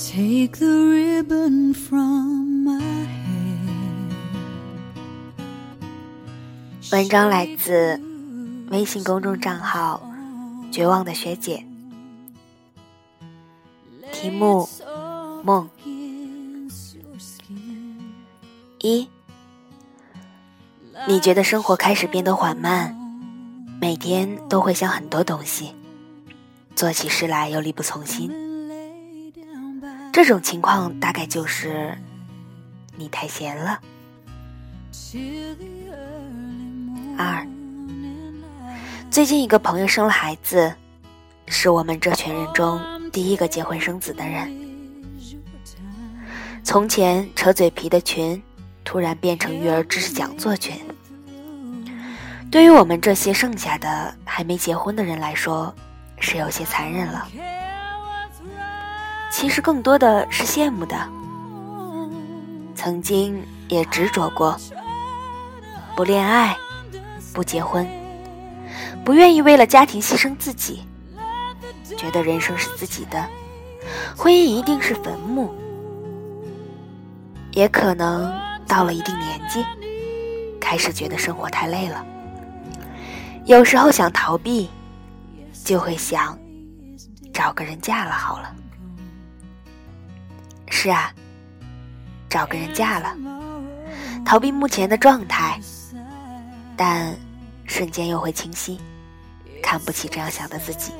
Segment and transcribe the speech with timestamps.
[0.00, 3.36] Take the ribbon from my hair.
[6.90, 8.00] 文章来自
[8.70, 10.00] 微信公众账号
[10.72, 11.66] “绝望的学姐”，
[14.10, 14.66] 题目：
[15.44, 15.68] 梦。
[18.78, 19.06] 一，
[21.06, 22.96] 你觉得生活开始变得缓慢，
[23.78, 25.74] 每天都会想很多东西，
[26.74, 28.49] 做起事来又力不从心。
[30.12, 31.96] 这种情况大概就是
[32.96, 33.80] 你太闲了。
[37.16, 37.46] 二，
[39.10, 40.74] 最近一个朋友生了孩子，
[41.46, 44.50] 是我们这群人中第一个结婚生子的人。
[46.62, 48.42] 从前扯嘴皮的群。
[48.82, 50.74] 突然变成育儿知识讲座群，
[52.50, 55.72] 对于我们这些剩下的还没结婚的人来说，
[56.18, 57.28] 是有些残忍了。
[59.30, 60.96] 其实更多的是羡慕的。
[62.74, 64.56] 曾经也执着过，
[65.94, 66.56] 不恋爱，
[67.32, 67.86] 不结婚，
[69.04, 70.82] 不愿意为了家庭牺牲自己，
[71.96, 73.24] 觉得人生是自己的，
[74.16, 75.54] 婚姻一定是坟墓，
[77.52, 78.32] 也可能。
[78.66, 79.66] 到了一定年纪，
[80.60, 82.06] 开始觉得生活太累了，
[83.44, 84.70] 有时候想逃避，
[85.64, 86.38] 就会想
[87.32, 88.54] 找个人嫁了好了。
[90.70, 91.12] 是啊，
[92.28, 93.14] 找个人嫁了，
[94.24, 95.60] 逃避目前的状态，
[96.76, 97.14] 但
[97.66, 98.80] 瞬间又会清晰，
[99.62, 100.92] 看不起这样想的自己。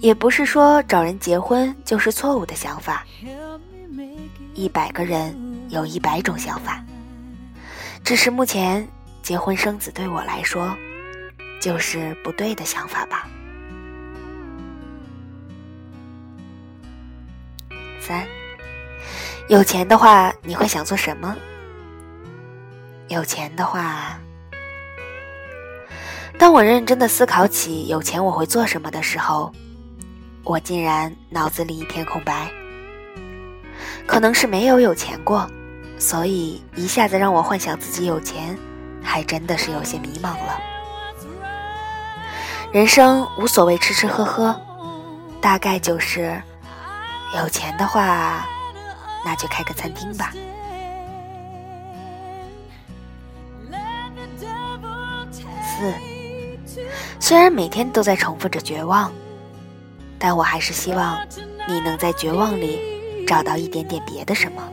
[0.00, 3.04] 也不是说找人结婚就是错误的想法。
[4.54, 5.34] 一百个人
[5.70, 6.84] 有一百种想法，
[8.04, 8.86] 只是目前
[9.22, 10.76] 结婚生子对我来说
[11.60, 13.28] 就是不对的想法吧。
[18.08, 18.26] 三，
[19.48, 21.36] 有钱的话你会想做什么？
[23.08, 24.18] 有钱的话，
[26.38, 29.52] 当我认真的思考起有钱我会做什么的时候，
[30.42, 32.50] 我竟然脑子里一片空白。
[34.06, 35.46] 可能是没有有钱过，
[35.98, 38.58] 所以一下子让我幻想自己有钱，
[39.02, 40.58] 还真的是有些迷茫了。
[42.72, 44.58] 人生无所谓吃吃喝喝，
[45.42, 46.42] 大概就是
[47.36, 48.46] 有钱的话，
[49.24, 50.32] 那就开个餐厅吧。
[55.62, 55.92] 四，
[57.20, 59.12] 虽然每天都在重复着绝望，
[60.18, 61.18] 但我还是希望
[61.68, 62.96] 你能在绝望里。
[63.26, 64.66] 找到一点点别的什么？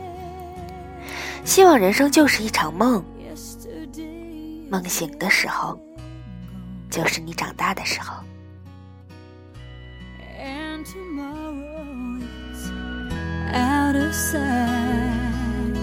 [1.44, 3.04] 希望人生就是一场梦，
[4.70, 5.78] 梦醒的时候，
[6.90, 8.16] 就是你长大的时候。
[14.32, 15.76] sad.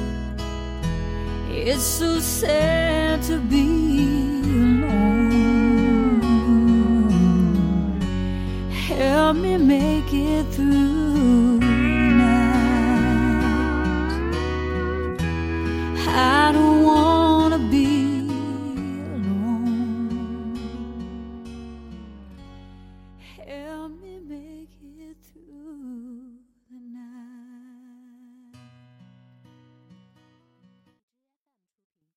[1.50, 4.23] It's so sad to be.